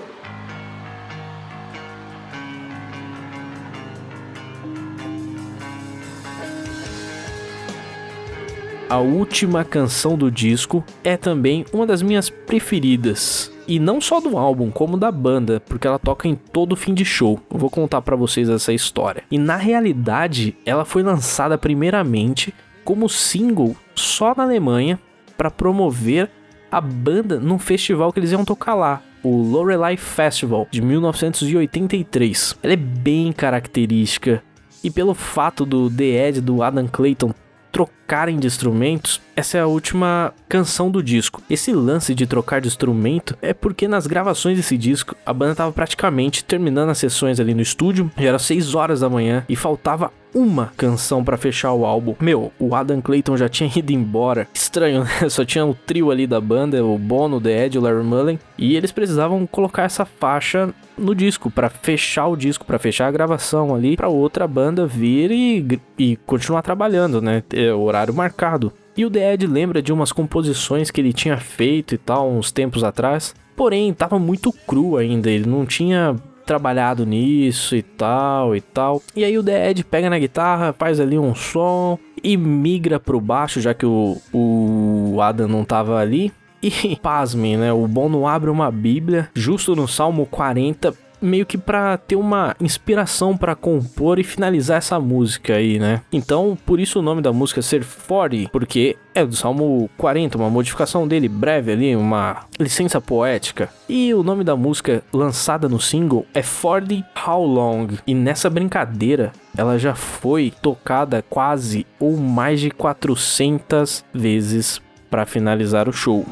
A 8.87 8.99
última 8.99 9.65
canção 9.65 10.15
do 10.15 10.29
disco 10.29 10.83
é 11.03 11.17
também 11.17 11.65
uma 11.73 11.87
das 11.87 12.03
minhas 12.03 12.29
preferidas. 12.29 13.51
E 13.67 13.79
não 13.79 13.99
só 13.99 14.21
do 14.21 14.37
álbum, 14.37 14.69
como 14.69 14.95
da 14.95 15.11
banda, 15.11 15.59
porque 15.59 15.87
ela 15.87 15.97
toca 15.97 16.27
em 16.27 16.35
todo 16.35 16.75
fim 16.75 16.93
de 16.93 17.03
show. 17.03 17.41
Eu 17.51 17.57
vou 17.57 17.71
contar 17.71 18.03
para 18.03 18.15
vocês 18.15 18.47
essa 18.47 18.71
história. 18.71 19.23
E 19.31 19.39
na 19.39 19.57
realidade, 19.57 20.55
ela 20.63 20.85
foi 20.85 21.01
lançada 21.01 21.57
primeiramente 21.57 22.53
como 22.83 23.09
single 23.09 23.75
só 23.95 24.35
na 24.37 24.43
Alemanha 24.43 24.99
para 25.35 25.49
promover 25.49 26.29
a 26.71 26.79
banda 26.79 27.39
num 27.39 27.57
festival 27.57 28.13
que 28.13 28.19
eles 28.19 28.31
iam 28.31 28.45
tocar 28.45 28.75
lá, 28.75 29.01
o 29.25 29.41
Lorelei 29.41 29.97
Festival 29.97 30.67
de 30.69 30.81
1983. 30.81 32.59
Ela 32.61 32.73
é 32.73 32.77
bem 32.77 33.33
característica 33.33 34.43
e 34.83 34.91
pelo 34.91 35.15
fato 35.15 35.65
do 35.65 35.89
The 35.89 36.27
Ed 36.27 36.41
do 36.41 36.61
Adam 36.61 36.87
Clayton 36.87 37.33
trocarem 37.71 38.37
de 38.39 38.47
instrumentos, 38.47 39.19
essa 39.35 39.57
é 39.57 39.61
a 39.61 39.67
última 39.67 40.33
canção 40.47 40.89
do 40.89 41.03
disco. 41.03 41.41
Esse 41.49 41.73
lance 41.73 42.15
de 42.15 42.25
trocar 42.25 42.61
de 42.61 42.67
instrumento 42.67 43.35
é 43.41 43.53
porque 43.53 43.87
nas 43.87 44.07
gravações 44.07 44.55
desse 44.55 44.77
disco 44.77 45.15
a 45.25 45.33
banda 45.33 45.53
estava 45.53 45.71
praticamente 45.73 46.43
terminando 46.43 46.89
as 46.89 46.99
sessões 46.99 47.39
ali 47.39 47.53
no 47.53 47.61
estúdio, 47.61 48.09
já 48.15 48.29
era 48.29 48.39
6 48.39 48.75
horas 48.75 48.99
da 49.01 49.09
manhã 49.09 49.43
e 49.49 49.55
faltava 49.57 50.13
uma 50.35 50.73
canção 50.75 51.23
para 51.23 51.37
fechar 51.37 51.71
o 51.71 51.85
álbum. 51.85 52.13
Meu, 52.19 52.51
o 52.59 52.75
Adam 52.75 53.01
Clayton 53.01 53.37
já 53.37 53.47
tinha 53.47 53.71
ido 53.73 53.93
embora. 53.93 54.47
Estranho, 54.53 55.05
né? 55.05 55.29
Só 55.29 55.45
tinha 55.45 55.65
o 55.65 55.73
trio 55.73 56.11
ali 56.11 56.27
da 56.27 56.41
banda, 56.41 56.83
o 56.83 56.97
Bono, 56.97 57.37
o 57.37 57.41
The 57.41 57.65
Ed, 57.65 57.77
o 57.77 57.81
Larry 57.81 58.03
Mullen, 58.03 58.39
e 58.57 58.75
eles 58.75 58.91
precisavam 58.91 59.47
colocar 59.47 59.83
essa 59.83 60.03
faixa 60.03 60.73
no 60.97 61.15
disco 61.15 61.49
para 61.49 61.69
fechar 61.69 62.27
o 62.27 62.35
disco, 62.35 62.65
para 62.65 62.77
fechar 62.77 63.07
a 63.07 63.11
gravação 63.11 63.73
ali, 63.73 63.95
para 63.95 64.09
outra 64.09 64.45
banda 64.47 64.85
vir 64.85 65.31
e, 65.31 65.79
e 65.97 66.15
continuar 66.17 66.61
trabalhando, 66.61 67.21
né? 67.21 67.41
É 67.53 67.73
horário 67.73 68.13
marcado. 68.13 68.73
E 68.97 69.05
o 69.05 69.09
The 69.09 69.33
Ed 69.33 69.47
lembra 69.47 69.81
de 69.81 69.93
umas 69.93 70.11
composições 70.11 70.91
que 70.91 70.99
ele 70.99 71.13
tinha 71.13 71.37
feito 71.37 71.95
e 71.95 71.97
tal 71.97 72.29
uns 72.29 72.51
tempos 72.51 72.83
atrás. 72.83 73.33
Porém, 73.55 73.93
tava 73.93 74.19
muito 74.19 74.51
cru 74.51 74.97
ainda, 74.97 75.29
ele 75.29 75.47
não 75.47 75.65
tinha 75.65 76.15
trabalhado 76.45 77.05
nisso 77.05 77.75
e 77.75 77.81
tal 77.81 78.55
e 78.55 78.61
tal. 78.61 79.01
E 79.15 79.23
aí 79.23 79.37
o 79.37 79.43
The 79.43 79.71
Ed 79.71 79.83
pega 79.83 80.09
na 80.09 80.19
guitarra, 80.19 80.73
faz 80.73 80.99
ali 80.99 81.17
um 81.17 81.33
som 81.33 81.97
e 82.23 82.37
migra 82.37 82.99
pro 82.99 83.19
baixo, 83.19 83.61
já 83.61 83.73
que 83.73 83.85
o, 83.85 84.17
o 84.33 85.21
Adam 85.21 85.47
não 85.47 85.65
tava 85.65 85.97
ali. 85.97 86.31
E 86.61 86.95
pasmem, 87.01 87.57
né? 87.57 87.71
O 87.71 87.87
Bono 87.87 88.27
abre 88.27 88.49
uma 88.49 88.71
Bíblia 88.71 89.29
justo 89.35 89.75
no 89.75 89.87
Salmo 89.87 90.25
40 90.25 91.04
meio 91.25 91.45
que 91.45 91.57
para 91.57 91.97
ter 91.97 92.15
uma 92.15 92.55
inspiração 92.61 93.35
para 93.35 93.55
compor 93.55 94.19
e 94.19 94.23
finalizar 94.23 94.77
essa 94.77 94.99
música 94.99 95.55
aí, 95.55 95.79
né? 95.79 96.01
Então, 96.11 96.57
por 96.65 96.79
isso 96.79 96.99
o 96.99 97.01
nome 97.01 97.21
da 97.21 97.33
música 97.33 97.61
ser 97.61 97.83
40, 97.83 98.49
porque 98.49 98.95
é 99.13 99.25
do 99.25 99.35
Salmo 99.35 99.89
40, 99.97 100.37
uma 100.37 100.49
modificação 100.49 101.07
dele 101.07 101.27
breve 101.27 101.71
ali, 101.71 101.95
uma 101.95 102.45
licença 102.59 102.99
poética. 103.01 103.69
E 103.87 104.13
o 104.13 104.23
nome 104.23 104.43
da 104.43 104.55
música 104.55 105.03
lançada 105.11 105.67
no 105.69 105.79
single 105.79 106.25
é 106.33 106.41
40 106.41 107.05
How 107.25 107.45
Long. 107.45 107.87
E 108.05 108.13
nessa 108.13 108.49
brincadeira, 108.49 109.31
ela 109.57 109.79
já 109.79 109.95
foi 109.95 110.53
tocada 110.61 111.23
quase 111.29 111.85
ou 111.99 112.17
mais 112.17 112.59
de 112.59 112.69
400 112.69 114.03
vezes 114.13 114.81
para 115.09 115.25
finalizar 115.25 115.87
o 115.87 115.93
show. 115.93 116.25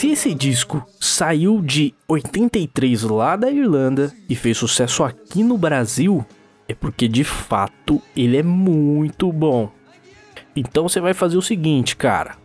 Se 0.00 0.12
esse 0.12 0.32
disco 0.32 0.82
saiu 0.98 1.60
de 1.60 1.92
83 2.08 3.02
lá 3.02 3.36
da 3.36 3.50
Irlanda 3.50 4.10
e 4.30 4.34
fez 4.34 4.56
sucesso 4.56 5.04
aqui 5.04 5.42
no 5.42 5.58
Brasil, 5.58 6.24
é 6.66 6.72
porque 6.72 7.06
de 7.06 7.22
fato 7.22 8.00
ele 8.16 8.38
é 8.38 8.42
muito 8.42 9.30
bom. 9.30 9.70
Então 10.56 10.88
você 10.88 11.02
vai 11.02 11.12
fazer 11.12 11.36
o 11.36 11.42
seguinte, 11.42 11.96
cara. 11.96 12.38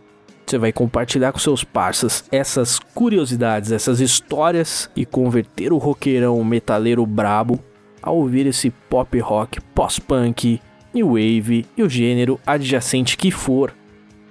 Você 0.44 0.58
vai 0.58 0.70
compartilhar 0.70 1.32
com 1.32 1.38
seus 1.38 1.64
parceiros 1.64 2.24
essas 2.30 2.78
curiosidades, 2.78 3.72
essas 3.72 4.00
histórias 4.00 4.90
e 4.94 5.06
converter 5.06 5.72
o 5.72 5.78
roqueirão 5.78 6.44
metaleiro 6.44 7.06
brabo 7.06 7.58
a 8.02 8.10
ouvir 8.10 8.44
esse 8.46 8.68
pop 8.68 9.18
rock, 9.18 9.62
pós-punk, 9.74 10.60
new 10.92 11.12
wave 11.12 11.64
e 11.74 11.82
o 11.82 11.88
gênero 11.88 12.38
adjacente 12.46 13.16
que 13.16 13.30
for, 13.30 13.74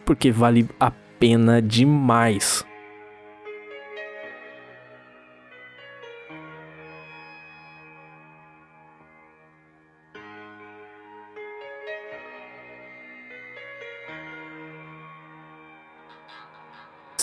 porque 0.05 0.29
vale 0.29 0.69
a 0.79 0.91
pena 1.19 1.59
demais. 1.59 2.63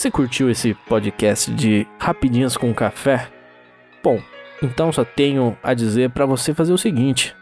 Você 0.03 0.11
curtiu 0.11 0.49
esse 0.49 0.73
podcast 0.73 1.49
de 1.49 1.87
Rapidinhas 1.97 2.57
com 2.57 2.73
Café? 2.73 3.29
Bom, 4.03 4.19
então 4.61 4.91
só 4.91 5.05
tenho 5.05 5.57
a 5.63 5.73
dizer 5.73 6.09
para 6.09 6.25
você 6.25 6.53
fazer 6.53 6.73
o 6.73 6.77
seguinte: 6.77 7.33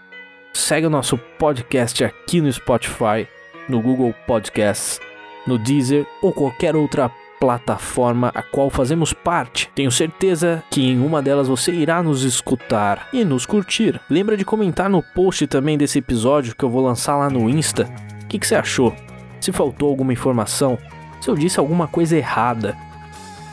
segue 0.54 0.86
o 0.86 0.90
nosso 0.92 1.18
podcast 1.18 2.04
aqui 2.04 2.40
no 2.40 2.54
Spotify, 2.54 3.28
no 3.68 3.82
Google 3.82 4.14
Podcasts, 4.28 5.00
no 5.48 5.58
Deezer 5.58 6.06
ou 6.22 6.32
qualquer 6.32 6.76
outra 6.76 7.10
plataforma 7.40 8.32
a 8.36 8.44
qual 8.44 8.70
fazemos 8.70 9.12
parte. 9.12 9.68
Tenho 9.74 9.90
certeza 9.90 10.64
que 10.70 10.86
em 10.86 11.04
uma 11.04 11.20
delas 11.20 11.48
você 11.48 11.72
irá 11.72 12.04
nos 12.04 12.22
escutar 12.22 13.10
e 13.12 13.26
nos 13.26 13.44
curtir. 13.44 14.00
Lembra 14.08 14.38
de 14.38 14.46
comentar 14.46 14.88
no 14.88 15.02
post 15.02 15.48
também 15.48 15.80
desse 15.80 15.98
episódio 15.98 16.56
que 16.56 16.64
eu 16.64 16.70
vou 16.70 16.86
lançar 16.86 17.18
lá 17.18 17.28
no 17.28 17.50
Insta. 17.50 17.92
O 18.24 18.28
que, 18.28 18.38
que 18.38 18.46
você 18.46 18.54
achou? 18.54 18.96
Se 19.40 19.52
faltou 19.52 19.90
alguma 19.90 20.14
informação? 20.14 20.78
Se 21.22 21.30
eu 21.30 21.36
disse 21.36 21.60
alguma 21.60 21.88
coisa 21.88 22.18
errada? 22.18 22.76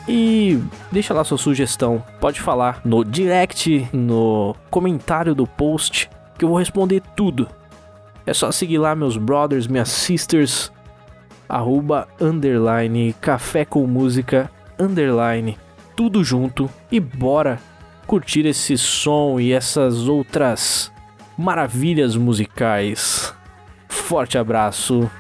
E 0.09 0.59
deixa 0.91 1.13
lá 1.13 1.23
sua 1.23 1.37
sugestão. 1.37 2.03
Pode 2.19 2.41
falar 2.41 2.81
no 2.83 3.05
direct, 3.05 3.87
no 3.93 4.57
comentário 4.71 5.35
do 5.35 5.47
post, 5.47 6.09
que 6.39 6.45
eu 6.45 6.49
vou 6.49 6.59
responder 6.59 7.03
tudo. 7.15 7.47
É 8.25 8.33
só 8.33 8.51
seguir 8.51 8.79
lá 8.79 8.97
meus 8.97 9.19
brothers, 9.19 9.67
minhas 9.67 9.91
sisters, 9.91 10.73
arroba, 11.47 12.09
underline, 12.19 13.15
café 13.21 13.67
com 13.67 13.87
música, 13.87 14.51
underline, 14.79 15.59
tudo 15.95 16.25
junto 16.25 16.71
e 16.91 16.99
bora 16.99 17.61
curtir 18.07 18.47
esse 18.47 18.79
som 18.79 19.39
e 19.39 19.53
essas 19.53 20.09
outras 20.09 20.91
maravilhas 21.37 22.17
musicais. 22.17 23.35
Forte 23.89 24.39
abraço 24.39 25.11